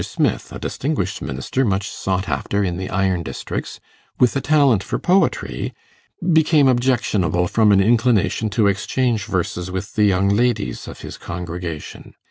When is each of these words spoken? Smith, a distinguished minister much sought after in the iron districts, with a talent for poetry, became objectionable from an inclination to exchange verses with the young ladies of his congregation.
Smith, 0.03 0.51
a 0.51 0.57
distinguished 0.57 1.21
minister 1.21 1.63
much 1.63 1.87
sought 1.87 2.27
after 2.27 2.63
in 2.63 2.77
the 2.77 2.89
iron 2.89 3.21
districts, 3.21 3.79
with 4.19 4.35
a 4.35 4.41
talent 4.41 4.81
for 4.81 4.97
poetry, 4.97 5.75
became 6.33 6.67
objectionable 6.67 7.47
from 7.47 7.71
an 7.71 7.79
inclination 7.79 8.49
to 8.49 8.65
exchange 8.65 9.25
verses 9.25 9.69
with 9.69 9.93
the 9.93 10.05
young 10.05 10.27
ladies 10.27 10.87
of 10.87 11.01
his 11.01 11.19
congregation. 11.19 12.15